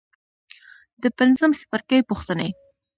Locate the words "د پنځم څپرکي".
1.01-1.99